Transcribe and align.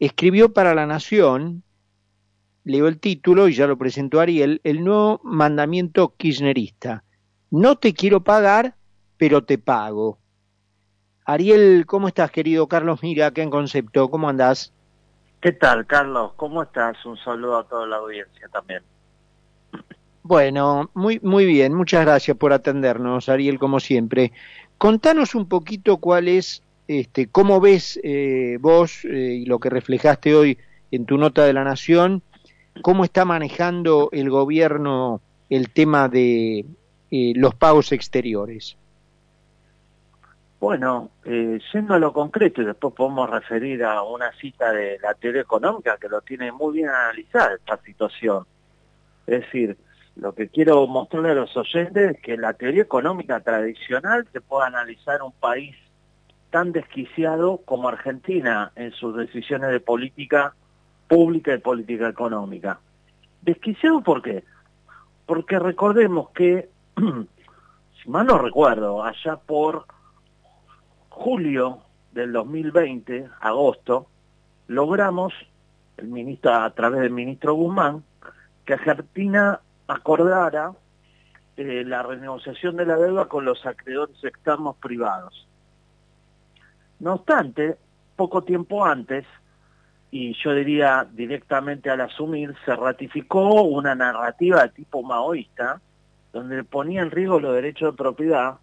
escribió 0.00 0.52
para 0.52 0.74
La 0.74 0.86
Nación, 0.86 1.62
leo 2.64 2.88
el 2.88 2.98
título 2.98 3.48
y 3.48 3.54
ya 3.54 3.66
lo 3.66 3.78
presentó 3.78 4.20
Ariel, 4.20 4.60
el 4.64 4.82
nuevo 4.82 5.20
mandamiento 5.22 6.14
kirchnerista. 6.16 7.04
No 7.50 7.76
te 7.76 7.92
quiero 7.92 8.24
pagar, 8.24 8.74
pero 9.18 9.44
te 9.44 9.58
pago. 9.58 10.18
Ariel, 11.26 11.84
¿cómo 11.86 12.08
estás, 12.08 12.30
querido 12.30 12.66
Carlos 12.66 13.02
Mira, 13.02 13.30
qué 13.30 13.42
en 13.42 13.50
concepto? 13.50 14.08
¿Cómo 14.08 14.28
andás? 14.28 14.72
¿Qué 15.40 15.52
tal, 15.52 15.86
Carlos? 15.86 16.32
¿Cómo 16.36 16.62
estás? 16.62 17.04
Un 17.04 17.16
saludo 17.18 17.58
a 17.58 17.68
toda 17.68 17.86
la 17.86 17.96
audiencia 17.96 18.48
también. 18.48 18.82
Bueno, 20.22 20.90
muy, 20.94 21.20
muy 21.22 21.44
bien, 21.44 21.74
muchas 21.74 22.04
gracias 22.04 22.36
por 22.36 22.52
atendernos, 22.52 23.28
Ariel, 23.28 23.58
como 23.58 23.80
siempre. 23.80 24.32
Contanos 24.78 25.34
un 25.34 25.48
poquito 25.48 25.98
cuál 25.98 26.28
es, 26.28 26.62
este, 26.98 27.28
cómo 27.28 27.60
ves 27.60 28.00
eh, 28.02 28.58
vos 28.60 29.04
eh, 29.04 29.08
y 29.10 29.46
lo 29.46 29.60
que 29.60 29.70
reflejaste 29.70 30.34
hoy 30.34 30.58
en 30.90 31.06
tu 31.06 31.18
nota 31.18 31.44
de 31.44 31.52
la 31.52 31.62
Nación, 31.62 32.20
cómo 32.82 33.04
está 33.04 33.24
manejando 33.24 34.08
el 34.10 34.28
gobierno 34.28 35.20
el 35.50 35.70
tema 35.70 36.08
de 36.08 36.64
eh, 37.12 37.32
los 37.36 37.54
pagos 37.54 37.92
exteriores. 37.92 38.76
Bueno, 40.58 41.10
yendo 41.24 41.94
a 41.94 41.98
lo 42.00 42.12
concreto, 42.12 42.60
y 42.60 42.64
después 42.64 42.92
podemos 42.92 43.30
referir 43.30 43.84
a 43.84 44.02
una 44.02 44.32
cita 44.32 44.72
de 44.72 44.98
la 44.98 45.14
teoría 45.14 45.42
económica 45.42 45.96
que 45.96 46.08
lo 46.08 46.20
tiene 46.22 46.50
muy 46.50 46.74
bien 46.74 46.88
analizada 46.88 47.54
esta 47.54 47.80
situación. 47.84 48.44
Es 49.28 49.42
decir, 49.42 49.76
lo 50.16 50.34
que 50.34 50.48
quiero 50.48 50.84
mostrarle 50.88 51.30
a 51.30 51.34
los 51.34 51.56
oyentes 51.56 52.16
es 52.16 52.20
que 52.20 52.36
la 52.36 52.52
teoría 52.52 52.82
económica 52.82 53.38
tradicional 53.40 54.26
se 54.32 54.40
puede 54.40 54.66
analizar 54.66 55.22
un 55.22 55.32
país 55.32 55.76
tan 56.50 56.72
desquiciado 56.72 57.58
como 57.64 57.88
Argentina 57.88 58.72
en 58.74 58.92
sus 58.92 59.16
decisiones 59.16 59.70
de 59.70 59.80
política 59.80 60.54
pública 61.08 61.54
y 61.54 61.58
política 61.58 62.08
económica. 62.08 62.80
¿Desquiciado 63.42 64.02
por 64.02 64.22
qué? 64.22 64.44
Porque 65.26 65.58
recordemos 65.58 66.30
que, 66.30 66.68
si 68.02 68.10
mal 68.10 68.26
no 68.26 68.38
recuerdo, 68.38 69.02
allá 69.02 69.36
por 69.36 69.86
julio 71.08 71.80
del 72.12 72.32
2020, 72.32 73.28
agosto, 73.40 74.06
logramos, 74.66 75.32
el 75.96 76.08
ministro, 76.08 76.54
a 76.54 76.70
través 76.70 77.00
del 77.00 77.10
ministro 77.10 77.54
Guzmán, 77.54 78.04
que 78.64 78.74
Argentina 78.74 79.60
acordara 79.86 80.72
eh, 81.56 81.84
la 81.84 82.02
renegociación 82.02 82.76
de 82.76 82.86
la 82.86 82.96
deuda 82.96 83.26
con 83.26 83.44
los 83.44 83.66
acreedores 83.66 84.22
externos 84.24 84.76
privados. 84.76 85.46
No 87.00 87.14
obstante, 87.14 87.76
poco 88.14 88.42
tiempo 88.42 88.84
antes, 88.84 89.24
y 90.10 90.34
yo 90.34 90.52
diría 90.54 91.06
directamente 91.10 91.88
al 91.88 92.02
asumir, 92.02 92.54
se 92.64 92.76
ratificó 92.76 93.62
una 93.62 93.94
narrativa 93.94 94.62
de 94.62 94.68
tipo 94.68 95.02
maoísta, 95.02 95.80
donde 96.32 96.62
ponía 96.62 97.00
en 97.00 97.10
riesgo 97.10 97.40
los 97.40 97.54
derechos 97.54 97.92
de 97.92 97.96
propiedad 97.96 98.58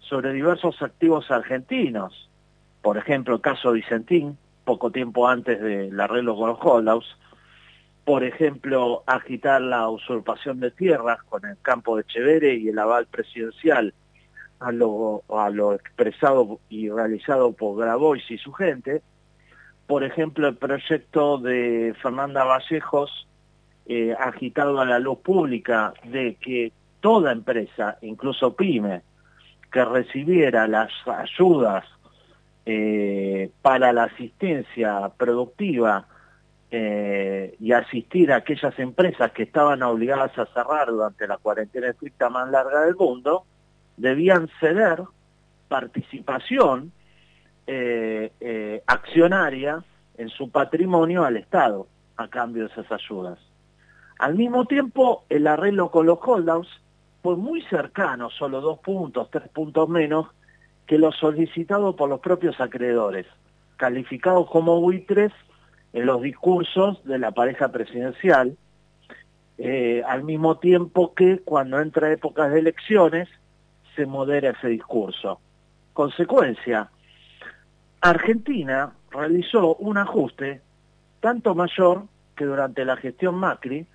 sobre 0.00 0.32
diversos 0.32 0.80
activos 0.82 1.30
argentinos. 1.30 2.28
Por 2.82 2.98
ejemplo, 2.98 3.36
el 3.36 3.40
caso 3.40 3.72
Vicentín, 3.72 4.36
poco 4.64 4.90
tiempo 4.90 5.26
antes 5.26 5.60
del 5.60 5.98
arreglo 5.98 6.36
con 6.36 6.50
los 6.50 6.58
Holdouts, 6.60 7.16
por 8.04 8.22
ejemplo, 8.22 9.02
agitar 9.06 9.62
la 9.62 9.88
usurpación 9.88 10.60
de 10.60 10.70
tierras 10.70 11.22
con 11.22 11.46
el 11.46 11.56
campo 11.62 11.96
de 11.96 12.04
Chevere 12.04 12.54
y 12.54 12.68
el 12.68 12.78
aval 12.78 13.06
presidencial 13.06 13.94
a 14.64 15.50
lo, 15.50 15.74
expresado 15.74 16.60
y 16.68 16.88
realizado 16.88 17.52
por 17.52 17.78
Grabois 17.78 18.28
y 18.30 18.38
su 18.38 18.52
gente, 18.52 19.02
por 19.86 20.04
ejemplo, 20.04 20.48
el 20.48 20.56
proyecto 20.56 21.38
de 21.38 21.94
Fernanda 22.00 22.44
Vallejos, 22.44 23.28
eh, 23.86 24.14
agitado 24.18 24.80
a 24.80 24.86
la 24.86 24.98
luz 24.98 25.18
pública 25.18 25.92
de 26.04 26.36
que 26.36 26.72
toda 27.00 27.32
empresa, 27.32 27.98
incluso 28.00 28.56
PYME, 28.56 29.02
que 29.70 29.84
recibiera 29.84 30.66
las 30.66 30.90
ayudas 31.06 31.84
eh, 32.64 33.50
para 33.60 33.92
la 33.92 34.04
asistencia 34.04 35.10
productiva 35.18 36.06
eh, 36.70 37.54
y 37.60 37.72
asistir 37.72 38.32
a 38.32 38.36
aquellas 38.36 38.78
empresas 38.78 39.32
que 39.32 39.42
estaban 39.42 39.82
obligadas 39.82 40.36
a 40.38 40.46
cerrar 40.46 40.88
durante 40.88 41.28
la 41.28 41.36
cuarentena 41.36 41.90
estricta 41.90 42.30
más 42.30 42.50
larga 42.50 42.86
del 42.86 42.96
mundo, 42.96 43.44
debían 43.96 44.48
ceder 44.60 45.02
participación 45.68 46.92
eh, 47.66 48.82
accionaria 48.86 49.82
en 50.16 50.28
su 50.28 50.50
patrimonio 50.50 51.24
al 51.24 51.36
Estado 51.36 51.86
a 52.16 52.28
cambio 52.28 52.64
de 52.64 52.72
esas 52.72 52.90
ayudas. 52.92 53.38
Al 54.18 54.34
mismo 54.36 54.66
tiempo, 54.66 55.24
el 55.28 55.46
arreglo 55.46 55.90
con 55.90 56.06
los 56.06 56.18
holdouts 56.22 56.68
fue 57.22 57.36
muy 57.36 57.62
cercano, 57.62 58.30
solo 58.30 58.60
dos 58.60 58.78
puntos, 58.78 59.30
tres 59.30 59.48
puntos 59.48 59.88
menos, 59.88 60.28
que 60.86 60.98
lo 60.98 61.10
solicitado 61.12 61.96
por 61.96 62.08
los 62.08 62.20
propios 62.20 62.60
acreedores, 62.60 63.26
calificados 63.76 64.48
como 64.50 64.80
buitres 64.80 65.32
en 65.92 66.06
los 66.06 66.20
discursos 66.22 67.02
de 67.04 67.18
la 67.18 67.32
pareja 67.32 67.68
presidencial, 67.72 68.56
eh, 69.56 70.02
al 70.06 70.24
mismo 70.24 70.58
tiempo 70.58 71.14
que 71.14 71.38
cuando 71.38 71.80
entra 71.80 72.12
épocas 72.12 72.52
de 72.52 72.58
elecciones 72.58 73.28
se 73.94 74.06
modera 74.06 74.50
ese 74.50 74.68
discurso. 74.68 75.40
Consecuencia, 75.92 76.90
Argentina 78.00 78.92
realizó 79.10 79.76
un 79.76 79.98
ajuste 79.98 80.60
tanto 81.20 81.54
mayor 81.54 82.04
que 82.36 82.44
durante 82.44 82.84
la 82.84 82.96
gestión 82.96 83.36
Macri 83.36 83.86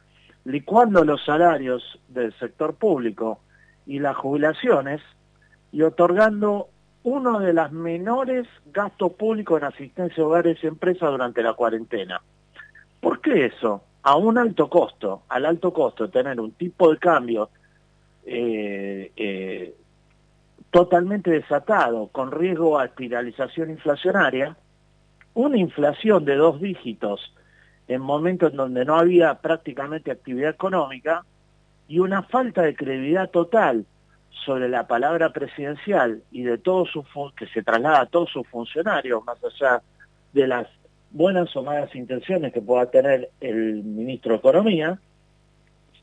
licuando 0.46 1.04
los 1.04 1.24
salarios 1.24 2.00
del 2.08 2.34
sector 2.40 2.76
público 2.76 3.40
y 3.86 4.00
las 4.00 4.16
jubilaciones 4.16 5.02
y 5.72 5.82
otorgando 5.82 6.70
uno 7.04 7.40
de 7.40 7.54
los 7.54 7.72
menores 7.72 8.48
gastos 8.74 9.14
públicos 9.14 9.62
en 9.62 9.68
asistencia 9.68 10.24
a 10.24 10.28
hogares 10.28 10.58
y 10.64 10.68
empresas 10.68 11.12
durante 11.12 11.44
la 11.44 11.54
cuarentena. 11.54 12.22
¿Por 13.00 13.22
qué 13.22 13.46
eso? 13.46 13.84
A 14.04 14.16
un 14.16 14.38
alto 14.38 14.70
costo, 14.70 15.24
al 15.30 15.46
alto 15.46 15.72
costo 15.72 16.06
de 16.06 16.12
tener 16.12 16.40
un 16.40 16.52
tipo 16.52 16.92
de 16.92 16.98
cambio 16.98 17.50
eh, 18.26 19.12
eh, 19.16 19.76
totalmente 20.72 21.32
desatado, 21.32 22.08
con 22.08 22.32
riesgo 22.32 22.78
a 22.78 22.86
espiralización 22.86 23.72
inflacionaria, 23.72 24.56
una 25.34 25.58
inflación 25.58 26.26
de 26.26 26.36
dos 26.36 26.62
dígitos 26.62 27.34
en 27.88 28.02
momentos 28.02 28.52
en 28.52 28.58
donde 28.58 28.86
no 28.86 28.98
había 28.98 29.34
prácticamente 29.36 30.12
actividad 30.12 30.52
económica 30.52 31.26
y 31.88 32.00
una 32.00 32.22
falta 32.22 32.62
de 32.62 32.76
credibilidad 32.76 33.30
total 33.32 33.86
sobre 34.46 34.70
la 34.70 34.88
palabra 34.88 35.34
presidencial 35.34 36.22
y 36.32 36.44
de 36.44 36.60
todo 36.60 36.86
su 36.86 37.04
que 37.36 37.48
se 37.48 37.64
traslada 37.64 38.02
a 38.02 38.06
todos 38.06 38.30
sus 38.30 38.48
funcionarios, 38.48 39.24
más 39.26 39.38
allá 39.44 39.82
de 40.34 40.48
las 40.48 40.68
buenas 41.12 41.56
o 41.56 41.64
malas 41.64 41.94
intenciones 41.96 42.54
que 42.54 42.62
pueda 42.62 42.86
tener 42.92 43.30
el 43.42 43.84
ministro 43.84 44.34
de 44.34 44.38
Economía, 44.38 45.00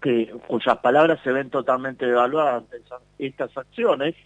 que, 0.03 0.35
cuyas 0.49 0.79
palabras 0.79 1.21
se 1.23 1.31
ven 1.31 1.51
totalmente 1.51 2.05
devaluadas 2.05 2.65
ante 2.65 2.83
estas 3.19 3.57
acciones, 3.57 4.17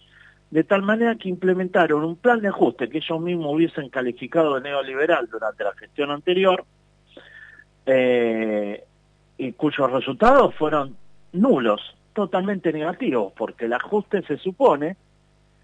de 0.51 0.63
tal 0.65 0.81
manera 0.81 1.15
que 1.15 1.29
implementaron 1.29 2.03
un 2.03 2.17
plan 2.17 2.41
de 2.41 2.49
ajuste 2.49 2.89
que 2.89 2.97
ellos 2.97 3.21
mismos 3.21 3.55
hubiesen 3.55 3.89
calificado 3.89 4.55
de 4.55 4.61
neoliberal 4.61 5.27
durante 5.31 5.63
la 5.63 5.73
gestión 5.73 6.11
anterior, 6.11 6.65
eh, 7.85 8.83
y 9.37 9.53
cuyos 9.53 9.91
resultados 9.91 10.53
fueron 10.55 10.95
nulos, 11.31 11.95
totalmente 12.13 12.73
negativos, 12.73 13.31
porque 13.35 13.65
el 13.65 13.73
ajuste 13.73 14.21
se 14.23 14.37
supone 14.37 14.97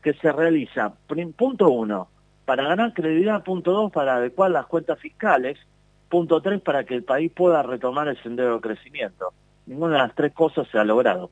que 0.02 0.14
se 0.14 0.32
realiza, 0.32 0.94
punto 1.36 1.70
uno, 1.70 2.08
para 2.46 2.64
ganar 2.64 2.94
credibilidad, 2.94 3.44
punto 3.44 3.72
dos, 3.74 3.92
para 3.92 4.16
adecuar 4.16 4.52
las 4.52 4.66
cuentas 4.68 4.98
fiscales, 5.00 5.60
punto 6.08 6.42
tres, 6.42 6.62
para 6.62 6.86
que 6.86 6.96
el 6.96 7.04
país 7.04 7.30
pueda 7.30 7.62
retomar 7.62 8.08
el 8.08 8.22
sendero 8.24 8.56
de 8.56 8.62
crecimiento. 8.62 9.34
Ninguna 9.66 9.96
de 9.96 10.04
las 10.04 10.16
tres 10.16 10.32
cosas 10.32 10.66
se 10.72 10.80
ha 10.80 10.86
logrado. 10.86 11.30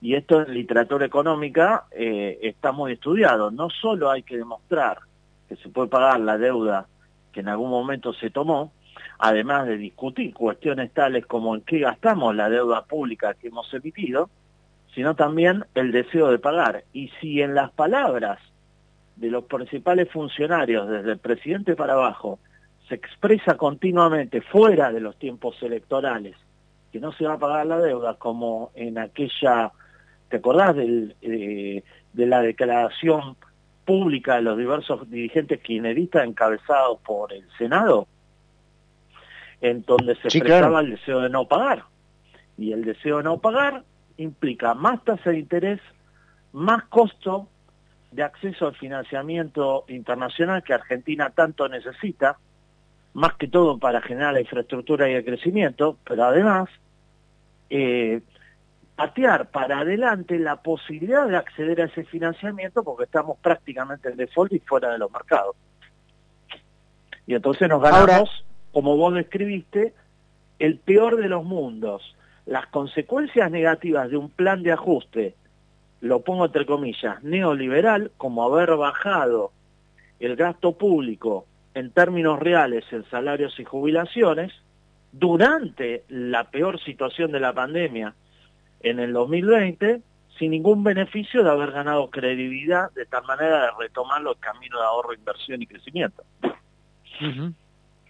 Y 0.00 0.14
esto 0.14 0.42
en 0.42 0.54
literatura 0.54 1.06
económica 1.06 1.84
eh, 1.90 2.38
está 2.42 2.72
muy 2.72 2.92
estudiado. 2.92 3.50
No 3.50 3.70
solo 3.70 4.10
hay 4.10 4.22
que 4.22 4.36
demostrar 4.36 4.98
que 5.48 5.56
se 5.56 5.68
puede 5.68 5.88
pagar 5.88 6.20
la 6.20 6.38
deuda 6.38 6.86
que 7.32 7.40
en 7.40 7.48
algún 7.48 7.70
momento 7.70 8.12
se 8.14 8.30
tomó, 8.30 8.72
además 9.18 9.66
de 9.66 9.76
discutir 9.76 10.32
cuestiones 10.32 10.92
tales 10.92 11.26
como 11.26 11.54
en 11.54 11.60
qué 11.62 11.80
gastamos 11.80 12.34
la 12.34 12.48
deuda 12.48 12.84
pública 12.84 13.34
que 13.34 13.48
hemos 13.48 13.72
emitido, 13.74 14.30
sino 14.94 15.14
también 15.14 15.64
el 15.74 15.92
deseo 15.92 16.30
de 16.30 16.38
pagar. 16.38 16.84
Y 16.92 17.08
si 17.20 17.42
en 17.42 17.54
las 17.54 17.70
palabras 17.72 18.38
de 19.16 19.30
los 19.30 19.44
principales 19.44 20.10
funcionarios, 20.10 20.88
desde 20.88 21.12
el 21.12 21.18
presidente 21.18 21.76
para 21.76 21.94
abajo, 21.94 22.38
se 22.88 22.94
expresa 22.94 23.56
continuamente 23.56 24.40
fuera 24.40 24.92
de 24.92 25.00
los 25.00 25.18
tiempos 25.18 25.62
electorales 25.62 26.36
que 26.92 27.00
no 27.00 27.12
se 27.12 27.24
va 27.24 27.34
a 27.34 27.38
pagar 27.38 27.66
la 27.66 27.78
deuda, 27.78 28.14
como 28.14 28.70
en 28.74 28.98
aquella, 28.98 29.72
¿te 30.28 30.36
acordás 30.36 30.76
del, 30.76 31.16
eh, 31.22 31.82
de 32.12 32.26
la 32.26 32.42
declaración 32.42 33.36
pública 33.84 34.36
de 34.36 34.42
los 34.42 34.58
diversos 34.58 35.08
dirigentes 35.10 35.60
kirchneristas 35.60 36.26
encabezados 36.26 36.98
por 37.00 37.32
el 37.32 37.44
Senado? 37.58 38.08
en 39.60 39.82
donde 39.82 40.14
se 40.16 40.28
expresaba 40.28 40.80
el 40.80 40.90
deseo 40.90 41.20
de 41.20 41.30
no 41.30 41.46
pagar. 41.46 41.84
Y 42.58 42.72
el 42.72 42.84
deseo 42.84 43.18
de 43.18 43.24
no 43.24 43.38
pagar 43.38 43.84
implica 44.16 44.74
más 44.74 45.02
tasa 45.04 45.30
de 45.30 45.38
interés, 45.38 45.80
más 46.52 46.84
costo 46.84 47.48
de 48.10 48.22
acceso 48.22 48.68
al 48.68 48.76
financiamiento 48.76 49.84
internacional 49.88 50.62
que 50.62 50.72
Argentina 50.72 51.30
tanto 51.30 51.68
necesita, 51.68 52.38
más 53.12 53.34
que 53.34 53.48
todo 53.48 53.78
para 53.78 54.00
generar 54.00 54.34
la 54.34 54.40
infraestructura 54.40 55.10
y 55.10 55.14
el 55.14 55.24
crecimiento, 55.24 55.98
pero 56.04 56.24
además 56.24 56.68
eh, 57.68 58.20
patear 58.96 59.50
para 59.50 59.80
adelante 59.80 60.38
la 60.38 60.56
posibilidad 60.56 61.28
de 61.28 61.36
acceder 61.36 61.82
a 61.82 61.84
ese 61.84 62.04
financiamiento 62.04 62.82
porque 62.82 63.04
estamos 63.04 63.38
prácticamente 63.38 64.08
en 64.08 64.16
default 64.16 64.54
y 64.54 64.58
fuera 64.60 64.90
de 64.90 64.98
los 64.98 65.12
mercados. 65.12 65.54
Y 67.26 67.34
entonces 67.34 67.68
nos 67.68 67.82
ganamos, 67.82 68.44
como 68.72 68.96
vos 68.96 69.14
describiste, 69.14 69.92
el 70.58 70.78
peor 70.78 71.16
de 71.16 71.28
los 71.28 71.44
mundos. 71.44 72.16
Las 72.46 72.66
consecuencias 72.68 73.50
negativas 73.50 74.08
de 74.08 74.16
un 74.16 74.30
plan 74.30 74.62
de 74.62 74.72
ajuste, 74.72 75.34
lo 76.00 76.20
pongo 76.20 76.46
entre 76.46 76.64
comillas, 76.64 77.22
neoliberal, 77.22 78.12
como 78.16 78.44
haber 78.44 78.76
bajado 78.76 79.52
el 80.20 80.36
gasto 80.36 80.72
público 80.78 81.46
en 81.74 81.90
términos 81.90 82.38
reales 82.38 82.84
en 82.92 83.04
salarios 83.10 83.58
y 83.60 83.64
jubilaciones, 83.64 84.52
durante 85.12 86.04
la 86.08 86.44
peor 86.50 86.80
situación 86.80 87.32
de 87.32 87.40
la 87.40 87.52
pandemia, 87.52 88.14
en 88.80 89.00
el 89.00 89.12
2020 89.12 90.02
sin 90.38 90.50
ningún 90.50 90.84
beneficio 90.84 91.42
de 91.42 91.50
haber 91.50 91.72
ganado 91.72 92.10
credibilidad 92.10 92.90
de 92.92 93.06
tal 93.06 93.24
manera 93.24 93.62
de 93.62 93.68
retomar 93.78 94.20
los 94.20 94.36
caminos 94.38 94.80
de 94.80 94.86
ahorro, 94.86 95.14
inversión 95.14 95.62
y 95.62 95.66
crecimiento. 95.66 96.22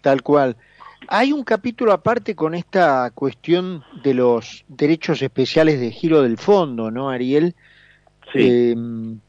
Tal 0.00 0.22
cual. 0.22 0.56
Hay 1.08 1.32
un 1.32 1.44
capítulo 1.44 1.92
aparte 1.92 2.34
con 2.34 2.54
esta 2.54 3.10
cuestión 3.12 3.84
de 4.02 4.14
los 4.14 4.64
derechos 4.66 5.22
especiales 5.22 5.78
de 5.78 5.92
giro 5.92 6.22
del 6.22 6.38
fondo, 6.38 6.90
¿no, 6.90 7.10
Ariel? 7.10 7.54
Sí. 8.32 8.70
Em, 8.72 9.20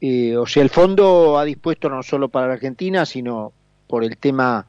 eh, 0.00 0.36
o 0.36 0.46
sea, 0.46 0.62
el 0.62 0.70
fondo 0.70 1.38
ha 1.38 1.44
dispuesto 1.44 1.88
no 1.88 2.02
solo 2.02 2.28
para 2.28 2.46
la 2.46 2.54
Argentina, 2.54 3.06
sino 3.06 3.52
por 3.88 4.04
el 4.04 4.16
tema 4.18 4.66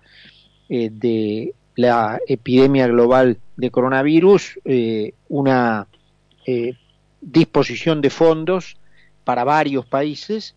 eh, 0.70 0.90
de 0.92 1.54
la 1.76 2.20
epidemia 2.28 2.88
global 2.88 3.38
de 3.58 3.72
coronavirus, 3.72 4.60
eh, 4.66 5.14
una 5.30 5.88
eh, 6.46 6.74
disposición 7.22 8.02
de 8.02 8.10
fondos 8.10 8.78
para 9.24 9.44
varios 9.44 9.86
países, 9.86 10.56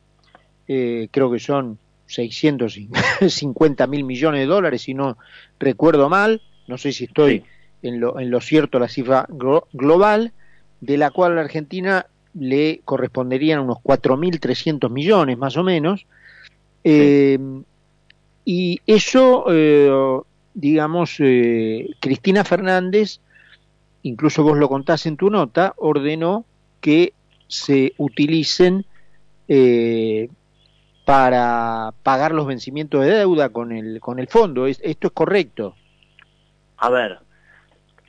eh, 0.68 1.08
creo 1.10 1.30
que 1.30 1.40
son 1.40 1.78
650 2.06 3.86
mil 3.86 4.04
millones 4.04 4.40
de 4.40 4.46
dólares, 4.46 4.82
si 4.82 4.94
no 4.94 5.18
recuerdo 5.58 6.08
mal, 6.08 6.40
no 6.66 6.78
sé 6.78 6.92
si 6.92 7.04
estoy 7.04 7.44
en, 7.82 8.00
lo, 8.00 8.18
en 8.20 8.30
lo 8.30 8.40
cierto 8.40 8.78
la 8.78 8.88
cifra 8.88 9.26
global, 9.72 10.32
de 10.80 10.96
la 10.96 11.10
cual 11.10 11.32
a 11.32 11.34
la 11.36 11.40
Argentina 11.42 12.06
le 12.34 12.80
corresponderían 12.84 13.60
unos 13.60 13.78
4.300 13.78 14.90
millones 14.90 15.36
más 15.38 15.56
o 15.56 15.64
menos, 15.64 16.06
y 18.44 18.80
eso 18.86 20.24
digamos, 20.58 21.14
eh, 21.20 21.88
Cristina 22.00 22.42
Fernández, 22.42 23.20
incluso 24.02 24.42
vos 24.42 24.58
lo 24.58 24.68
contás 24.68 25.06
en 25.06 25.16
tu 25.16 25.30
nota, 25.30 25.72
ordenó 25.76 26.44
que 26.80 27.12
se 27.46 27.92
utilicen 27.96 28.84
eh, 29.46 30.28
para 31.04 31.94
pagar 32.02 32.32
los 32.32 32.48
vencimientos 32.48 33.04
de 33.04 33.12
deuda 33.12 33.50
con 33.50 33.70
el, 33.70 34.00
con 34.00 34.18
el 34.18 34.26
fondo. 34.26 34.66
¿Esto 34.66 35.06
es 35.06 35.12
correcto? 35.12 35.76
A 36.78 36.90
ver, 36.90 37.20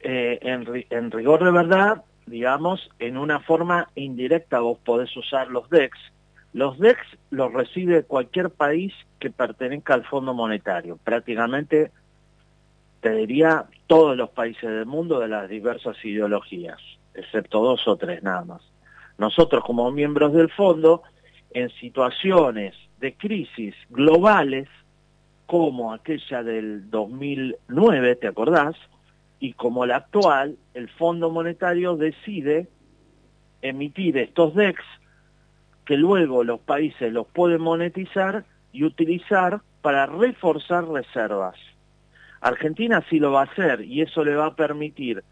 eh, 0.01 0.39
en, 0.41 0.65
en 0.89 1.11
rigor 1.11 1.43
de 1.43 1.51
verdad, 1.51 2.03
digamos, 2.25 2.89
en 2.97 3.15
una 3.17 3.41
forma 3.41 3.89
indirecta 3.93 4.59
vos 4.59 4.79
podés 4.83 5.15
usar 5.15 5.49
los 5.49 5.69
DEX. 5.69 5.95
Los 6.53 6.79
DEX 6.79 6.99
los 7.29 7.53
recibe 7.53 8.01
cualquier 8.01 8.49
país 8.49 8.91
que 9.19 9.29
pertenezca 9.29 9.93
al 9.93 10.03
Fondo 10.05 10.33
Monetario. 10.33 10.97
Prácticamente 11.03 11.91
te 13.01 13.11
diría 13.11 13.65
todos 13.87 14.15
los 14.17 14.29
países 14.29 14.69
del 14.69 14.85
mundo 14.85 15.19
de 15.19 15.27
las 15.27 15.49
diversas 15.49 15.97
ideologías, 16.03 16.79
excepto 17.13 17.61
dos 17.61 17.87
o 17.87 17.95
tres 17.95 18.23
nada 18.23 18.43
más. 18.43 18.61
Nosotros 19.17 19.63
como 19.63 19.91
miembros 19.91 20.33
del 20.33 20.49
fondo, 20.49 21.03
en 21.51 21.69
situaciones 21.71 22.75
de 22.99 23.15
crisis 23.15 23.75
globales, 23.89 24.67
como 25.45 25.93
aquella 25.93 26.43
del 26.43 26.89
2009, 26.89 28.15
¿te 28.17 28.27
acordás? 28.27 28.75
Y 29.39 29.53
como 29.53 29.85
la 29.85 29.97
actual, 29.97 30.57
el 30.73 30.89
Fondo 30.89 31.31
Monetario 31.31 31.95
decide 31.95 32.67
emitir 33.61 34.17
estos 34.17 34.53
DEX 34.53 34.81
que 35.85 35.97
luego 35.97 36.43
los 36.43 36.59
países 36.59 37.11
los 37.11 37.25
pueden 37.27 37.61
monetizar 37.61 38.45
y 38.71 38.83
utilizar 38.83 39.61
para 39.81 40.05
reforzar 40.05 40.87
reservas. 40.87 41.55
Argentina 42.41 43.03
sí 43.09 43.19
lo 43.19 43.31
va 43.31 43.41
a 43.41 43.45
hacer 43.45 43.81
y 43.81 44.01
eso 44.01 44.23
le 44.23 44.35
va 44.35 44.47
a 44.47 44.55
permitir 44.55 45.23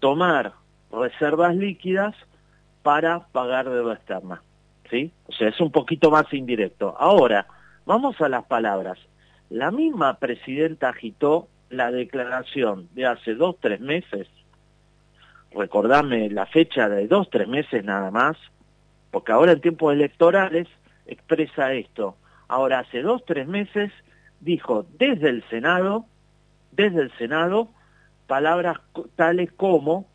tomar 0.00 0.54
reservas 0.90 1.54
líquidas 1.54 2.14
para 2.82 3.26
pagar 3.28 3.68
deuda 3.68 3.94
externa. 3.94 4.42
¿Sí? 4.90 5.12
O 5.26 5.32
sea, 5.32 5.48
es 5.48 5.60
un 5.60 5.70
poquito 5.70 6.10
más 6.10 6.32
indirecto. 6.32 6.96
Ahora, 6.98 7.46
vamos 7.86 8.20
a 8.20 8.28
las 8.28 8.44
palabras. 8.46 8.98
La 9.48 9.70
misma 9.70 10.18
presidenta 10.18 10.88
agitó 10.88 11.48
la 11.68 11.92
declaración 11.92 12.88
de 12.94 13.06
hace 13.06 13.34
dos, 13.34 13.56
tres 13.60 13.80
meses, 13.80 14.28
recordame 15.52 16.28
la 16.30 16.46
fecha 16.46 16.88
de 16.88 17.06
dos, 17.06 17.30
tres 17.30 17.48
meses 17.48 17.84
nada 17.84 18.10
más, 18.10 18.36
porque 19.10 19.32
ahora 19.32 19.52
en 19.52 19.60
tiempos 19.60 19.92
electorales 19.92 20.68
expresa 21.06 21.72
esto. 21.72 22.16
Ahora, 22.48 22.80
hace 22.80 23.02
dos, 23.02 23.24
tres 23.24 23.46
meses 23.46 23.92
dijo 24.40 24.86
desde 24.98 25.28
el 25.28 25.44
Senado 25.48 26.06
desde 26.72 27.02
el 27.02 27.12
Senado 27.18 27.68
palabras 28.26 28.78
tales 29.16 29.50
como 29.52 30.06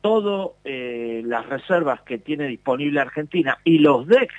todas 0.00 0.50
eh, 0.64 1.22
las 1.24 1.46
reservas 1.46 2.00
que 2.02 2.18
tiene 2.18 2.46
disponible 2.46 3.00
Argentina 3.00 3.58
y 3.64 3.78
los 3.78 4.06
DEX 4.06 4.34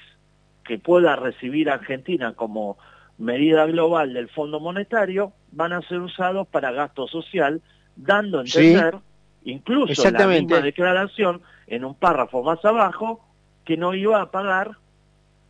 que 0.64 0.80
pueda 0.80 1.16
recibir 1.16 1.70
Argentina 1.70 2.34
como 2.34 2.78
medida 3.18 3.66
global 3.66 4.14
del 4.14 4.30
Fondo 4.30 4.60
Monetario 4.60 5.34
van 5.52 5.74
a 5.74 5.82
ser 5.84 6.02
usados 6.02 6.48
para 6.48 6.72
gasto 6.72 7.08
social, 7.08 7.62
dando 7.96 8.40
a 8.40 8.42
entender, 8.42 8.98
incluso 9.44 10.10
la 10.12 10.28
misma 10.28 10.60
declaración, 10.62 11.42
en 11.68 11.86
un 11.86 11.96
párrafo 11.96 12.44
más 12.44 12.64
abajo, 12.66 13.24
que 13.64 13.78
no 13.78 13.94
iba 13.94 14.22
a 14.22 14.32
pagar 14.32 14.72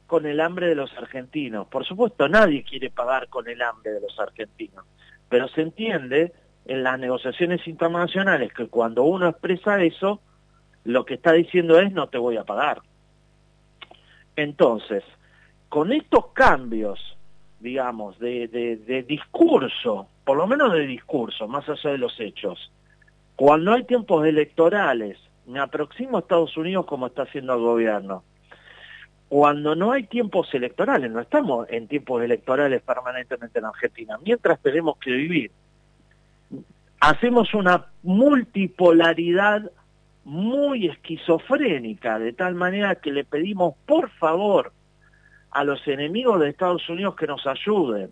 con 0.07 0.25
el 0.25 0.39
hambre 0.39 0.67
de 0.67 0.75
los 0.75 0.93
argentinos. 0.97 1.67
Por 1.67 1.85
supuesto, 1.85 2.29
nadie 2.29 2.63
quiere 2.63 2.89
pagar 2.89 3.27
con 3.29 3.47
el 3.47 3.61
hambre 3.61 3.91
de 3.91 4.01
los 4.01 4.19
argentinos 4.19 4.85
pero 5.29 5.47
se 5.49 5.61
entiende 5.61 6.33
en 6.65 6.83
las 6.83 6.99
negociaciones 6.99 7.67
internacionales 7.67 8.53
que 8.53 8.67
cuando 8.67 9.03
uno 9.03 9.27
expresa 9.27 9.81
eso, 9.81 10.19
lo 10.83 11.05
que 11.05 11.15
está 11.15 11.33
diciendo 11.33 11.79
es 11.79 11.91
no 11.91 12.07
te 12.07 12.17
voy 12.17 12.37
a 12.37 12.43
pagar. 12.43 12.81
Entonces, 14.35 15.03
con 15.69 15.91
estos 15.91 16.27
cambios, 16.27 17.17
digamos, 17.59 18.19
de, 18.19 18.47
de, 18.47 19.03
discurso, 19.03 20.07
por 20.23 20.37
lo 20.37 20.47
menos 20.47 20.73
de 20.73 20.85
discurso, 20.85 21.47
más 21.47 21.67
allá 21.69 21.91
de 21.91 21.97
los 21.97 22.19
hechos, 22.19 22.71
cuando 23.35 23.73
hay 23.73 23.83
tiempos 23.83 24.25
electorales, 24.25 25.17
me 25.45 25.59
aproximo 25.59 26.17
a 26.17 26.19
Estados 26.21 26.55
Unidos 26.57 26.85
como 26.85 27.07
está 27.07 27.23
haciendo 27.23 27.53
el 27.53 27.61
gobierno, 27.61 28.23
cuando 29.27 29.75
no 29.75 29.91
hay 29.91 30.03
tiempos 30.03 30.53
electorales, 30.53 31.11
no 31.11 31.19
estamos 31.19 31.67
en 31.69 31.87
tiempos 31.87 32.23
electorales 32.23 32.81
permanentemente 32.81 33.59
en 33.59 33.65
Argentina, 33.65 34.17
mientras 34.23 34.59
tenemos 34.61 34.97
que 34.97 35.11
vivir, 35.11 35.51
hacemos 36.99 37.53
una 37.53 37.85
multipolaridad 38.03 39.69
muy 40.23 40.87
esquizofrénica, 40.87 42.19
de 42.19 42.33
tal 42.33 42.55
manera 42.55 42.95
que 42.95 43.11
le 43.11 43.23
pedimos 43.23 43.75
por 43.85 44.09
favor 44.09 44.71
a 45.51 45.63
los 45.63 45.87
enemigos 45.87 46.39
de 46.39 46.49
Estados 46.49 46.87
Unidos 46.89 47.15
que 47.15 47.27
nos 47.27 47.45
ayuden. 47.47 48.11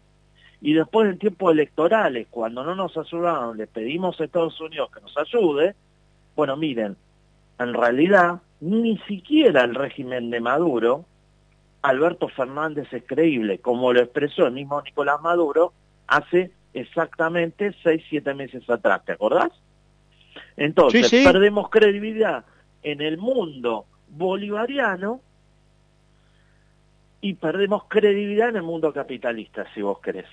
Y 0.62 0.74
después 0.74 1.10
en 1.10 1.17
tiempos 1.17 1.51
electorales, 1.51 2.27
cuando 2.29 2.63
no 2.63 2.74
nos 2.74 2.96
ayudaron, 2.98 3.58
le 3.58 3.67
pedimos 3.67 4.20
a 4.20 4.24
Estados 4.24 4.60
Unidos 4.62 4.89
que 4.93 5.01
nos 5.01 5.17
ayude, 5.17 5.75
bueno, 6.36 6.55
miren, 6.55 6.96
en 7.60 7.74
realidad 7.74 8.41
ni 8.63 8.98
siquiera 9.00 9.65
el 9.65 9.75
régimen 9.75 10.29
de 10.29 10.39
Maduro, 10.39 11.05
Alberto 11.82 12.29
Fernández 12.29 12.88
es 12.93 13.03
creíble, 13.05 13.60
como 13.60 13.91
lo 13.91 14.00
expresó 14.00 14.48
el 14.48 14.53
mismo 14.53 14.82
Nicolás 14.82 15.22
Maduro 15.22 15.74
hace 16.08 16.51
exactamente 16.74 17.75
seis, 17.84 18.01
siete 18.10 18.34
meses 18.34 18.67
atrás, 18.70 19.03
¿te 19.03 19.12
acordás? 19.12 19.51
Entonces, 20.55 21.12
perdemos 21.12 21.70
credibilidad 21.70 22.46
en 22.84 23.01
el 23.01 23.17
mundo 23.17 23.86
bolivariano 24.08 25.20
y 27.20 27.34
perdemos 27.34 27.84
credibilidad 27.89 28.48
en 28.48 28.58
el 28.58 28.63
mundo 28.63 28.93
capitalista, 28.93 29.65
si 29.74 29.82
vos 29.82 30.00
querés. 30.00 30.27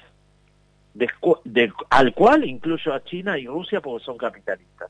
al 1.90 2.14
cual 2.14 2.44
incluyo 2.44 2.94
a 2.94 3.02
China 3.02 3.36
y 3.36 3.48
Rusia 3.48 3.80
porque 3.80 4.04
son 4.04 4.16
capitalistas. 4.16 4.88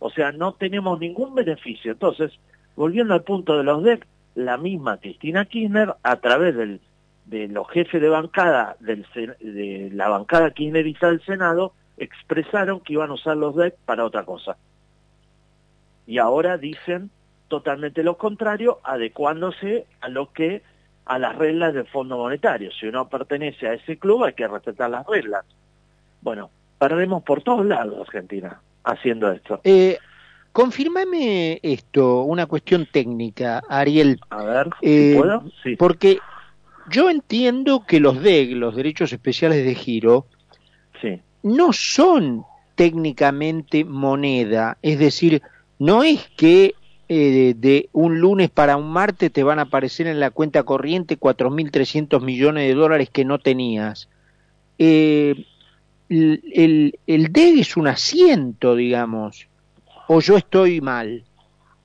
O 0.00 0.10
sea, 0.10 0.32
no 0.32 0.54
tenemos 0.54 0.98
ningún 0.98 1.32
beneficio. 1.32 1.92
Entonces, 1.92 2.32
volviendo 2.76 3.14
al 3.14 3.22
punto 3.22 3.56
de 3.56 3.64
los 3.64 3.82
DEC, 3.82 4.06
la 4.34 4.56
misma 4.56 4.98
Cristina 4.98 5.44
Kirchner, 5.44 5.94
a 6.02 6.16
través 6.16 6.56
del, 6.56 6.80
de 7.26 7.48
los 7.48 7.68
jefes 7.68 8.00
de 8.00 8.08
bancada 8.08 8.76
de 8.80 9.90
la 9.92 10.08
bancada 10.08 10.50
kirchnerista 10.50 11.08
del 11.08 11.22
Senado, 11.24 11.72
expresaron 11.98 12.80
que 12.80 12.94
iban 12.94 13.10
a 13.10 13.14
usar 13.14 13.36
los 13.36 13.54
DEC 13.54 13.76
para 13.84 14.04
otra 14.04 14.24
cosa. 14.24 14.56
Y 16.06 16.18
ahora 16.18 16.58
dicen 16.58 17.10
totalmente 17.52 18.02
lo 18.02 18.16
contrario, 18.16 18.80
adecuándose 18.82 19.84
a 20.00 20.08
lo 20.08 20.32
que 20.32 20.62
a 21.04 21.18
las 21.18 21.36
reglas 21.36 21.74
del 21.74 21.86
Fondo 21.86 22.16
Monetario. 22.16 22.70
Si 22.72 22.86
uno 22.86 23.10
pertenece 23.10 23.68
a 23.68 23.74
ese 23.74 23.98
club 23.98 24.24
hay 24.24 24.32
que 24.32 24.48
respetar 24.48 24.88
las 24.88 25.06
reglas. 25.06 25.44
Bueno, 26.22 26.48
perdemos 26.78 27.22
por 27.22 27.42
todos 27.42 27.66
lados 27.66 28.00
Argentina 28.00 28.58
haciendo 28.84 29.30
esto. 29.30 29.60
Eh, 29.64 29.98
confírmame 30.52 31.58
esto, 31.62 32.22
una 32.22 32.46
cuestión 32.46 32.86
técnica, 32.90 33.62
Ariel. 33.68 34.20
A 34.30 34.42
ver, 34.42 34.70
eh, 34.82 35.14
puedo. 35.18 35.44
Sí. 35.62 35.76
Porque 35.76 36.18
yo 36.90 37.10
entiendo 37.10 37.84
que 37.86 38.00
los 38.00 38.22
DEG, 38.22 38.56
los 38.56 38.76
derechos 38.76 39.12
especiales 39.12 39.64
de 39.64 39.74
giro, 39.74 40.26
sí. 41.00 41.20
no 41.42 41.72
son 41.72 42.44
técnicamente 42.74 43.84
moneda, 43.84 44.78
es 44.82 44.98
decir, 44.98 45.42
no 45.78 46.02
es 46.02 46.28
que 46.36 46.74
eh, 47.08 47.54
de 47.56 47.88
un 47.92 48.20
lunes 48.20 48.48
para 48.48 48.76
un 48.76 48.90
martes 48.90 49.30
te 49.32 49.42
van 49.42 49.58
a 49.58 49.62
aparecer 49.62 50.06
en 50.06 50.20
la 50.20 50.30
cuenta 50.30 50.62
corriente 50.62 51.18
4.300 51.18 52.22
millones 52.22 52.66
de 52.66 52.74
dólares 52.74 53.10
que 53.10 53.24
no 53.24 53.38
tenías. 53.38 54.08
Eh, 54.78 55.44
el, 56.08 56.98
el, 57.06 57.32
DEG 57.32 57.60
es 57.60 57.76
un 57.76 57.86
asiento, 57.86 58.76
digamos, 58.76 59.48
o 60.14 60.20
yo 60.20 60.36
estoy 60.36 60.82
mal. 60.82 61.24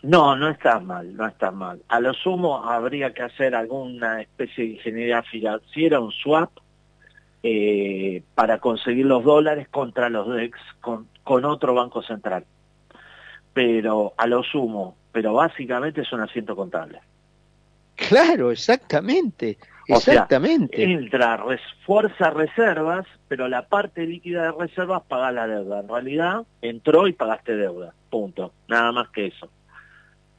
No, 0.03 0.35
no 0.35 0.49
está 0.49 0.79
mal, 0.81 1.15
no 1.15 1.25
está 1.25 1.49
mal. 1.49 1.81
A 1.87 2.01
lo 2.01 2.13
sumo 2.13 2.65
habría 2.65 3.13
que 3.13 3.23
hacer 3.23 3.55
alguna 3.55 4.21
especie 4.21 4.65
de 4.65 4.69
ingeniería 4.71 5.23
financiera, 5.23 6.01
un 6.01 6.11
swap, 6.11 6.51
eh, 7.41 8.23
para 8.35 8.59
conseguir 8.59 9.05
los 9.05 9.23
dólares 9.23 9.69
contra 9.69 10.09
los 10.09 10.27
DEX 10.27 10.59
con, 10.81 11.07
con 11.23 11.45
otro 11.45 11.73
banco 11.73 12.01
central. 12.01 12.45
Pero 13.53 14.13
a 14.17 14.27
lo 14.27 14.43
sumo, 14.43 14.97
pero 15.13 15.33
básicamente 15.33 16.01
es 16.01 16.11
un 16.11 16.19
asiento 16.19 16.53
contable. 16.53 16.99
Claro, 17.95 18.51
exactamente. 18.51 19.57
Exactamente. 19.87 20.83
entra, 20.83 21.43
fuerza 21.85 22.29
reservas, 22.29 23.05
pero 23.27 23.47
la 23.47 23.67
parte 23.67 24.05
líquida 24.05 24.43
de 24.43 24.51
reservas 24.51 25.03
paga 25.07 25.31
la 25.31 25.47
deuda. 25.47 25.79
En 25.79 25.87
realidad, 25.87 26.45
entró 26.61 27.07
y 27.07 27.13
pagaste 27.13 27.55
deuda. 27.55 27.93
Punto. 28.09 28.51
Nada 28.67 28.91
más 28.91 29.09
que 29.09 29.27
eso. 29.27 29.49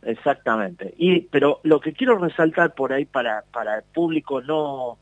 Exactamente. 0.02 0.94
Y, 0.98 1.22
pero 1.22 1.60
lo 1.62 1.80
que 1.80 1.92
quiero 1.92 2.18
resaltar 2.18 2.74
por 2.74 2.92
ahí 2.92 3.04
para, 3.04 3.42
para 3.52 3.76
el 3.76 3.82
público 3.82 4.40
no, 4.42 4.98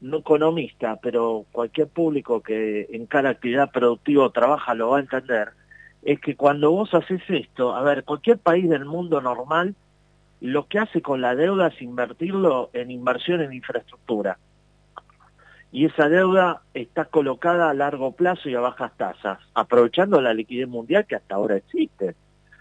no 0.00 0.18
economista, 0.18 0.98
pero 1.00 1.44
cualquier 1.52 1.88
público 1.88 2.40
que 2.40 2.86
en 2.90 3.06
cada 3.06 3.30
actividad 3.30 3.70
productiva 3.70 4.30
trabaja 4.30 4.74
lo 4.74 4.90
va 4.90 4.98
a 4.98 5.00
entender, 5.00 5.50
es 6.02 6.18
que 6.20 6.36
cuando 6.36 6.70
vos 6.70 6.92
haces 6.94 7.20
esto, 7.28 7.74
a 7.74 7.82
ver, 7.82 8.04
cualquier 8.04 8.38
país 8.38 8.68
del 8.68 8.86
mundo 8.86 9.20
normal 9.20 9.74
lo 10.40 10.66
que 10.66 10.78
hace 10.78 11.02
con 11.02 11.20
la 11.20 11.34
deuda 11.34 11.68
es 11.68 11.82
invertirlo 11.82 12.70
en 12.72 12.90
inversión 12.90 13.42
en 13.42 13.52
infraestructura. 13.52 14.38
Y 15.72 15.86
esa 15.86 16.08
deuda 16.08 16.62
está 16.74 17.04
colocada 17.04 17.70
a 17.70 17.74
largo 17.74 18.12
plazo 18.12 18.48
y 18.48 18.54
a 18.54 18.60
bajas 18.60 18.96
tasas, 18.96 19.38
aprovechando 19.54 20.20
la 20.20 20.34
liquidez 20.34 20.66
mundial 20.66 21.06
que 21.06 21.16
hasta 21.16 21.36
ahora 21.36 21.56
existe. 21.56 22.16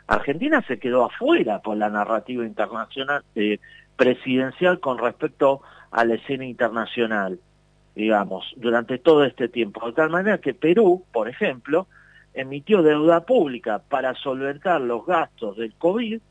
Argentina 0.07 0.63
se 0.67 0.77
quedó 0.77 1.05
afuera 1.05 1.59
por 1.61 1.77
la 1.77 1.89
narrativa 1.89 2.45
internacional 2.45 3.23
eh, 3.35 3.59
presidencial 3.95 4.79
con 4.79 4.97
respecto 4.97 5.61
a 5.91 6.05
la 6.05 6.15
escena 6.15 6.45
internacional, 6.45 7.39
digamos, 7.95 8.53
durante 8.57 8.97
todo 8.99 9.23
este 9.23 9.49
tiempo. 9.49 9.85
De 9.87 9.93
tal 9.93 10.09
manera 10.09 10.37
que 10.37 10.53
Perú, 10.53 11.05
por 11.11 11.29
ejemplo, 11.29 11.87
emitió 12.33 12.83
deuda 12.83 13.25
pública 13.25 13.79
para 13.79 14.13
solventar 14.15 14.81
los 14.81 15.05
gastos 15.05 15.57
del 15.57 15.73
COVID 15.75 16.21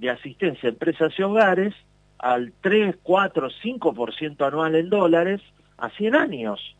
de 0.00 0.10
asistencia 0.10 0.68
a 0.68 0.72
empresas 0.72 1.12
y 1.18 1.22
hogares 1.22 1.74
al 2.18 2.52
3, 2.62 2.96
4, 3.02 3.48
5% 3.62 4.46
anual 4.46 4.74
en 4.74 4.90
dólares 4.90 5.40
a 5.78 5.90
100 5.90 6.14
años. 6.14 6.76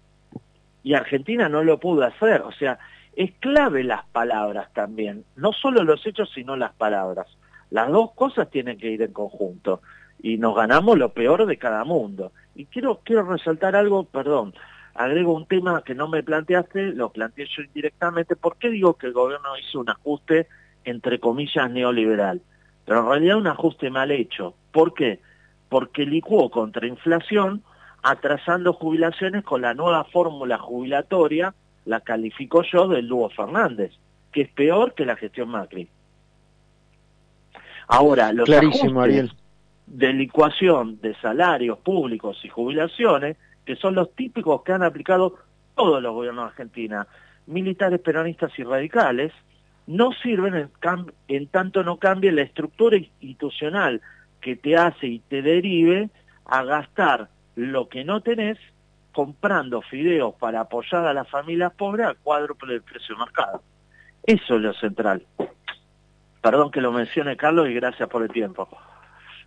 Y 0.83 0.95
Argentina 0.95 1.49
no 1.49 1.63
lo 1.63 1.79
pudo 1.79 2.05
hacer. 2.05 2.43
O 2.43 2.53
sea, 2.53 2.79
es 3.15 3.33
clave 3.41 3.85
las 3.85 4.07
palabras 4.07 4.73
también. 4.73 5.25
No 5.37 5.53
solo 5.53 5.85
los 5.85 6.05
hechos, 6.07 6.31
sino 6.35 6.57
las 6.57 6.73
palabras. 6.73 7.27
Las 7.71 7.91
dos 7.91 8.13
cosas 8.13 8.51
tienen 8.51 8.79
que 8.79 8.91
ir 8.91 9.03
en 9.03 9.13
conjunto. 9.13 9.83
Y 10.23 10.39
nos 10.39 10.55
ganamos 10.57 10.99
lo 10.99 11.13
peor 11.13 11.47
de 11.47 11.59
cada 11.59 11.85
mundo. 11.85 12.33
Y 12.55 12.67
quiero, 12.67 13.01
quiero 13.05 13.23
resaltar 13.23 13.77
algo, 13.77 14.05
perdón, 14.05 14.55
agrego 14.95 15.35
un 15.35 15.47
tema 15.47 15.83
que 15.83 15.95
no 15.95 16.09
me 16.09 16.23
planteaste, 16.23 16.93
lo 16.93 17.11
planteé 17.11 17.47
yo 17.47 17.63
indirectamente. 17.63 18.37
¿Por 18.37 18.57
qué 18.57 18.71
digo 18.71 18.95
que 18.95 19.07
el 19.07 19.13
gobierno 19.13 19.57
hizo 19.59 19.81
un 19.81 19.91
ajuste, 19.91 20.49
entre 20.85 21.21
comillas, 21.21 21.71
neoliberal? 21.71 22.43
Pero 22.91 23.03
en 23.03 23.09
realidad 23.09 23.37
un 23.37 23.47
ajuste 23.47 23.89
mal 23.89 24.11
hecho. 24.11 24.53
¿Por 24.73 24.95
qué? 24.95 25.21
Porque 25.69 26.05
licuó 26.05 26.51
contra 26.51 26.89
inflación 26.89 27.63
atrasando 28.03 28.73
jubilaciones 28.73 29.45
con 29.45 29.63
la 29.63 29.75
nueva 29.75 30.03
fórmula 30.03 30.59
jubilatoria, 30.59 31.55
la 31.85 32.01
califico 32.01 32.65
yo 32.65 32.89
del 32.89 33.07
Lugo 33.07 33.31
Fernández, 33.31 33.93
que 34.33 34.41
es 34.41 34.49
peor 34.49 34.95
que 34.95 35.05
la 35.05 35.15
gestión 35.15 35.51
Macri. 35.51 35.89
Ahora, 37.87 38.33
los 38.33 38.51
ajustes 38.51 39.31
de 39.87 40.13
licuación 40.13 41.01
de 41.01 41.15
salarios 41.21 41.79
públicos 41.79 42.41
y 42.43 42.49
jubilaciones, 42.49 43.37
que 43.65 43.77
son 43.77 43.95
los 43.95 44.13
típicos 44.17 44.65
que 44.65 44.73
han 44.73 44.83
aplicado 44.83 45.37
todos 45.77 46.03
los 46.03 46.13
gobiernos 46.13 46.47
de 46.47 46.51
Argentina, 46.51 47.07
militares, 47.47 48.01
peronistas 48.01 48.51
y 48.59 48.65
radicales, 48.65 49.33
no 49.91 50.13
sirven 50.13 50.71
en, 51.27 51.47
tanto 51.49 51.83
no 51.83 51.97
cambie 51.97 52.31
la 52.31 52.43
estructura 52.43 52.97
institucional 52.97 54.01
que 54.41 54.55
te 54.55 54.77
hace 54.77 55.09
y 55.09 55.19
te 55.19 55.43
derive 55.43 56.11
a 56.45 56.63
gastar 56.63 57.29
lo 57.57 57.89
que 57.89 58.05
no 58.05 58.21
tenés 58.21 58.57
comprando 59.13 59.83
fideos 59.83 60.35
para 60.37 60.61
apoyar 60.61 61.05
a 61.07 61.13
las 61.13 61.29
familias 61.29 61.73
pobres 61.73 62.07
al 62.07 62.17
cuádruple 62.19 62.75
del 62.75 62.83
precio 62.83 63.17
de 63.17 63.25
mercado. 63.25 63.63
Eso 64.23 64.55
es 64.55 64.61
lo 64.61 64.73
central. 64.75 65.27
Perdón 66.41 66.71
que 66.71 66.81
lo 66.81 66.93
mencione 66.93 67.37
Carlos 67.37 67.69
y 67.69 67.75
gracias 67.75 68.09
por 68.09 68.23
el 68.23 68.31
tiempo. 68.31 68.69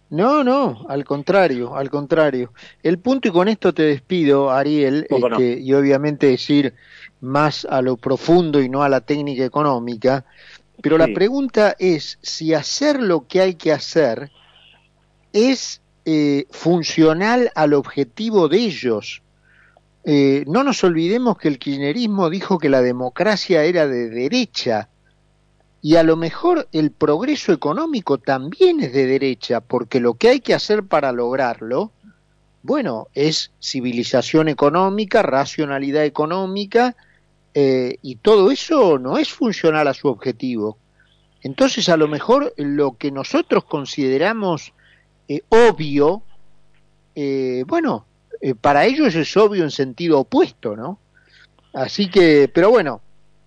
No, 0.10 0.44
no, 0.44 0.86
al 0.90 1.06
contrario, 1.06 1.76
al 1.76 1.90
contrario. 1.90 2.54
El 2.84 3.00
punto, 3.00 3.28
y 3.28 3.32
con 3.32 3.48
esto 3.48 3.74
te 3.74 3.84
despido, 3.84 4.52
Ariel, 4.52 5.08
este, 5.10 5.60
y 5.60 5.74
obviamente 5.74 6.28
decir 6.28 6.74
más 7.22 7.66
a 7.66 7.82
lo 7.82 7.98
profundo 7.98 8.62
y 8.62 8.70
no 8.70 8.84
a 8.84 8.90
la 8.90 9.02
técnica 9.02 9.44
económica, 9.44 10.26
pero 10.82 10.98
la 10.98 11.08
pregunta 11.08 11.76
es 11.80 12.20
si 12.22 12.54
hacer 12.54 13.02
lo 13.02 13.26
que 13.28 13.42
hay 13.42 13.56
que 13.56 13.72
hacer 13.72 14.32
es 15.32 15.82
eh, 16.06 16.46
funcional 16.52 17.52
al 17.56 17.74
objetivo 17.74 18.50
de 18.50 18.58
ellos. 18.58 19.22
Eh, 20.04 20.44
no 20.48 20.64
nos 20.64 20.84
olvidemos 20.84 21.38
que 21.38 21.48
el 21.48 21.58
kirchnerismo 21.58 22.30
dijo 22.30 22.60
que 22.60 22.68
la 22.68 22.82
democracia 22.82 23.64
era 23.64 23.88
de 23.88 24.10
derecha 24.10 24.90
y 25.86 25.98
a 25.98 26.04
lo 26.04 26.16
mejor 26.16 26.70
el 26.72 26.92
progreso 26.92 27.52
económico 27.52 28.18
también 28.18 28.80
es 28.80 28.94
de 28.94 29.06
derecha, 29.06 29.60
porque 29.60 30.00
lo 30.00 30.14
que 30.14 30.30
hay 30.30 30.40
que 30.40 30.54
hacer 30.54 30.84
para 30.84 31.12
lograrlo, 31.12 31.92
bueno, 32.62 33.10
es 33.14 33.52
civilización 33.62 34.48
económica, 34.48 35.22
racionalidad 35.24 36.06
económica, 36.06 36.96
eh, 37.54 37.98
y 38.02 38.16
todo 38.16 38.50
eso 38.50 38.98
no 38.98 39.18
es 39.18 39.34
funcional 39.34 39.90
a 39.90 39.94
su 39.94 40.08
objetivo. 40.08 40.78
Entonces, 41.42 41.90
a 41.90 41.98
lo 41.98 42.08
mejor 42.08 42.54
lo 42.56 42.98
que 42.98 43.12
nosotros 43.12 43.66
consideramos 43.66 44.72
eh, 45.28 45.42
obvio, 45.50 46.24
eh, 47.14 47.66
bueno, 47.68 48.06
para 48.62 48.86
ellos 48.86 49.16
es 49.16 49.36
obvio 49.36 49.66
en 49.66 49.72
sentido 49.72 50.22
opuesto, 50.22 50.78
¿no? 50.78 50.98
Así 51.74 52.10
que, 52.10 52.50
pero 52.54 52.70
bueno, 52.70 53.02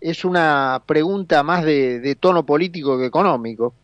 es 0.06 0.24
una 0.24 0.82
pregunta 0.86 1.42
más 1.42 1.64
de, 1.64 2.16
tono 2.20 2.46
político 2.46 2.96
que 2.96 3.06
económico. 3.06 3.74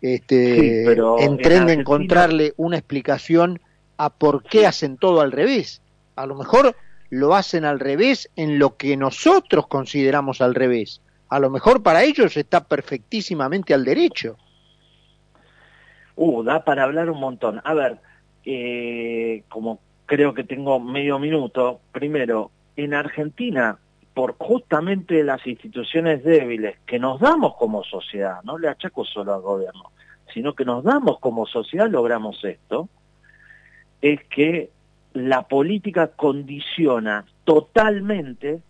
Este, 0.00 0.84
pero 0.86 1.18
en 1.18 1.38
encontrarle 1.68 2.54
una 2.56 2.78
explicación 2.78 3.60
a 3.98 4.08
por 4.10 4.44
qué 4.44 4.66
hacen 4.66 4.96
todo 4.96 5.20
al 5.20 5.30
revés. 5.30 5.82
A 6.16 6.24
lo 6.24 6.36
mejor 6.36 6.74
lo 7.10 7.34
hacen 7.34 7.66
al 7.66 7.80
revés 7.80 8.30
en 8.34 8.58
lo 8.58 8.76
que 8.76 8.96
nosotros 8.96 9.66
consideramos 9.66 10.40
al 10.40 10.54
revés. 10.54 11.02
A 11.28 11.38
lo 11.38 11.50
mejor 11.50 11.82
para 11.82 12.02
ellos 12.02 12.38
está 12.38 12.64
perfectísimamente 12.64 13.74
al 13.74 13.84
derecho. 13.84 14.38
Uh, 16.16 16.42
da 16.44 16.64
para 16.64 16.84
hablar 16.84 17.10
un 17.10 17.20
montón. 17.20 17.60
A 17.62 17.74
ver, 17.74 17.98
eh, 18.46 19.42
como 19.50 19.80
creo 20.06 20.32
que 20.32 20.44
tengo 20.44 20.80
medio 20.80 21.18
minuto, 21.18 21.80
primero, 21.92 22.50
en 22.76 22.94
Argentina, 22.94 23.78
por 24.18 24.34
justamente 24.36 25.22
las 25.22 25.46
instituciones 25.46 26.24
débiles 26.24 26.76
que 26.84 26.98
nos 26.98 27.20
damos 27.20 27.54
como 27.54 27.84
sociedad, 27.84 28.42
no 28.42 28.58
le 28.58 28.66
achaco 28.66 29.04
solo 29.04 29.32
al 29.32 29.42
gobierno, 29.42 29.92
sino 30.34 30.54
que 30.54 30.64
nos 30.64 30.82
damos 30.82 31.20
como 31.20 31.46
sociedad, 31.46 31.88
logramos 31.88 32.44
esto, 32.44 32.88
es 34.02 34.24
que 34.24 34.70
la 35.12 35.42
política 35.42 36.08
condiciona 36.08 37.26
totalmente, 37.44 38.60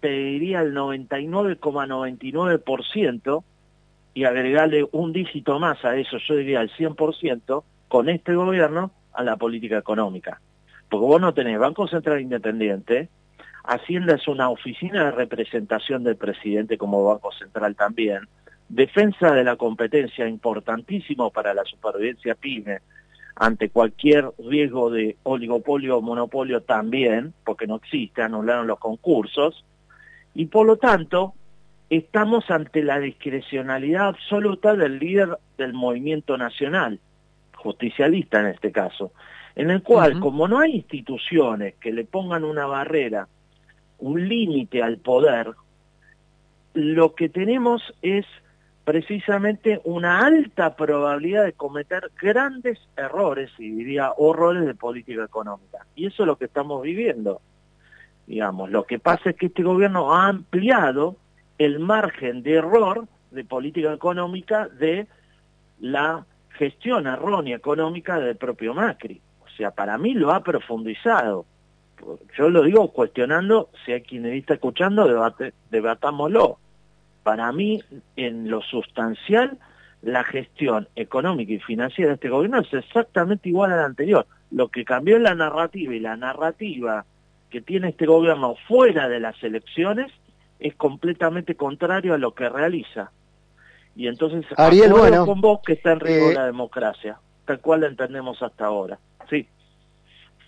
te 0.00 0.10
diría 0.10 0.60
el 0.60 0.74
99,99%, 0.74 3.42
y 4.12 4.24
agregarle 4.24 4.86
un 4.92 5.14
dígito 5.14 5.58
más 5.58 5.82
a 5.82 5.96
eso, 5.96 6.18
yo 6.18 6.36
diría 6.36 6.60
el 6.60 6.70
100%, 6.72 7.64
con 7.88 8.10
este 8.10 8.34
gobierno 8.34 8.90
a 9.14 9.24
la 9.24 9.38
política 9.38 9.78
económica. 9.78 10.42
Porque 10.90 11.06
vos 11.06 11.22
no 11.22 11.32
tenés 11.32 11.58
Banco 11.58 11.88
Central 11.88 12.20
Independiente, 12.20 13.08
Hacienda 13.64 14.14
es 14.14 14.26
una 14.28 14.48
oficina 14.48 15.04
de 15.04 15.10
representación 15.10 16.04
del 16.04 16.16
presidente 16.16 16.78
como 16.78 17.04
Banco 17.04 17.32
Central 17.32 17.76
también, 17.76 18.20
defensa 18.68 19.32
de 19.32 19.44
la 19.44 19.56
competencia 19.56 20.26
importantísimo 20.28 21.30
para 21.30 21.52
la 21.54 21.64
supervivencia 21.64 22.34
PYME 22.34 22.78
ante 23.36 23.70
cualquier 23.70 24.30
riesgo 24.38 24.90
de 24.90 25.16
oligopolio 25.22 25.98
o 25.98 26.02
monopolio 26.02 26.62
también, 26.62 27.32
porque 27.44 27.66
no 27.66 27.76
existe, 27.76 28.22
anularon 28.22 28.66
los 28.66 28.78
concursos, 28.78 29.64
y 30.34 30.46
por 30.46 30.66
lo 30.66 30.76
tanto 30.76 31.34
estamos 31.88 32.50
ante 32.50 32.82
la 32.82 32.98
discrecionalidad 33.00 34.08
absoluta 34.08 34.74
del 34.74 34.98
líder 34.98 35.38
del 35.58 35.72
movimiento 35.72 36.36
nacional, 36.36 37.00
justicialista 37.56 38.40
en 38.40 38.46
este 38.46 38.72
caso, 38.72 39.12
en 39.56 39.70
el 39.70 39.82
cual, 39.82 40.20
como 40.20 40.46
no 40.46 40.60
hay 40.60 40.76
instituciones 40.76 41.74
que 41.80 41.92
le 41.92 42.04
pongan 42.04 42.44
una 42.44 42.66
barrera, 42.66 43.26
un 44.00 44.28
límite 44.28 44.82
al 44.82 44.98
poder, 44.98 45.52
lo 46.74 47.14
que 47.14 47.28
tenemos 47.28 47.82
es 48.02 48.26
precisamente 48.84 49.80
una 49.84 50.26
alta 50.26 50.74
probabilidad 50.74 51.44
de 51.44 51.52
cometer 51.52 52.10
grandes 52.20 52.78
errores, 52.96 53.50
y 53.58 53.70
diría 53.70 54.12
horrores 54.16 54.66
de 54.66 54.74
política 54.74 55.24
económica. 55.24 55.86
Y 55.94 56.06
eso 56.06 56.22
es 56.22 56.26
lo 56.26 56.36
que 56.36 56.46
estamos 56.46 56.82
viviendo. 56.82 57.40
Digamos, 58.26 58.70
lo 58.70 58.84
que 58.84 58.98
pasa 58.98 59.30
es 59.30 59.36
que 59.36 59.46
este 59.46 59.62
gobierno 59.62 60.14
ha 60.14 60.28
ampliado 60.28 61.16
el 61.58 61.78
margen 61.78 62.42
de 62.42 62.54
error 62.54 63.06
de 63.30 63.44
política 63.44 63.92
económica 63.92 64.68
de 64.68 65.06
la 65.80 66.24
gestión 66.50 67.06
errónea 67.06 67.56
económica 67.56 68.18
del 68.18 68.36
propio 68.36 68.74
Macri. 68.74 69.20
O 69.44 69.48
sea, 69.56 69.70
para 69.70 69.98
mí 69.98 70.14
lo 70.14 70.32
ha 70.32 70.42
profundizado. 70.42 71.44
Yo 72.36 72.50
lo 72.50 72.62
digo 72.62 72.92
cuestionando, 72.92 73.70
si 73.84 73.92
hay 73.92 74.02
quien 74.02 74.26
está 74.26 74.54
escuchando, 74.54 75.06
debate, 75.06 75.52
debatámoslo. 75.70 76.58
Para 77.22 77.52
mí, 77.52 77.82
en 78.16 78.50
lo 78.50 78.62
sustancial, 78.62 79.58
la 80.02 80.24
gestión 80.24 80.88
económica 80.96 81.52
y 81.52 81.58
financiera 81.58 82.08
de 82.08 82.14
este 82.14 82.28
gobierno 82.28 82.60
es 82.60 82.72
exactamente 82.72 83.48
igual 83.48 83.72
a 83.72 83.76
la 83.76 83.84
anterior. 83.84 84.26
Lo 84.50 84.68
que 84.68 84.84
cambió 84.84 85.16
es 85.16 85.22
la 85.22 85.34
narrativa 85.34 85.94
y 85.94 86.00
la 86.00 86.16
narrativa 86.16 87.04
que 87.50 87.60
tiene 87.60 87.90
este 87.90 88.06
gobierno 88.06 88.56
fuera 88.66 89.08
de 89.08 89.20
las 89.20 89.42
elecciones 89.42 90.10
es 90.58 90.74
completamente 90.76 91.54
contrario 91.56 92.14
a 92.14 92.18
lo 92.18 92.34
que 92.34 92.48
realiza. 92.48 93.10
Y 93.96 94.06
entonces, 94.06 94.46
Ariel, 94.56 94.92
bueno, 94.92 95.26
con 95.26 95.40
vos 95.40 95.60
que 95.64 95.74
está 95.74 95.92
en 95.92 96.00
riesgo 96.00 96.30
eh, 96.30 96.34
la 96.34 96.46
democracia, 96.46 97.18
tal 97.44 97.60
cual 97.60 97.80
la 97.80 97.88
entendemos 97.88 98.42
hasta 98.42 98.66
ahora. 98.66 98.98
Sí. 99.28 99.46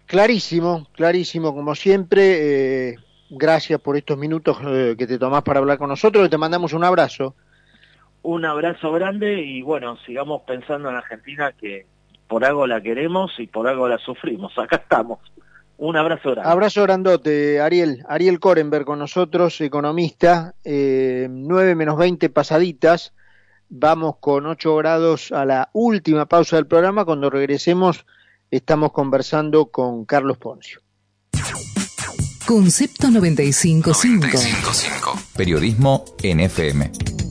Clarísimo, 0.07 0.87
clarísimo, 0.93 1.55
como 1.55 1.75
siempre. 1.75 2.91
Eh, 2.91 2.97
gracias 3.31 3.81
por 3.81 3.97
estos 3.97 4.19
minutos 4.19 4.59
eh, 4.65 4.95
que 4.99 5.07
te 5.07 5.19
tomás 5.19 5.43
para 5.43 5.61
hablar 5.61 5.79
con 5.79 5.89
nosotros. 5.89 6.29
Te 6.29 6.39
mandamos 6.39 6.73
un 6.73 6.85
abrazo. 6.85 7.35
Un 8.23 8.45
abrazo 8.45 8.93
grande 8.93 9.43
y 9.43 9.63
bueno, 9.63 9.97
sigamos 10.07 10.43
pensando 10.43 10.89
en 10.89 10.97
Argentina 10.97 11.53
que 11.53 11.87
por 12.29 12.45
algo 12.45 12.67
la 12.67 12.81
queremos 12.81 13.33
y 13.39 13.47
por 13.47 13.67
algo 13.67 13.89
la 13.89 13.99
sufrimos. 13.99 14.57
Acá 14.57 14.77
estamos. 14.77 15.19
Un 15.79 15.97
abrazo 15.97 16.31
grande. 16.31 16.49
Abrazo 16.49 16.83
grandote, 16.83 17.61
Ariel. 17.61 18.05
Ariel 18.09 18.39
Korenberg 18.39 18.85
con 18.85 19.01
nosotros, 19.01 19.61
economista. 19.61 20.55
Eh, 20.63 21.27
9 21.29 21.75
menos 21.75 21.99
20 21.99 22.31
pasaditas. 22.31 23.13
Vamos 23.69 24.17
con 24.21 24.47
8 24.47 24.77
grados 24.77 25.33
a 25.33 25.45
la 25.45 25.71
última 25.73 26.27
pausa 26.27 26.57
del 26.57 26.67
programa. 26.67 27.05
Cuando 27.05 27.31
regresemos, 27.31 28.07
estamos 28.53 28.93
conversando 28.93 29.67
con 29.71 30.05
Carlos 30.05 30.39
Poncio. 30.39 30.81
Concepto 32.47 33.11
955. 33.11 33.91
955. 33.91 35.19
Periodismo 35.35 36.05
NFM. 36.23 37.22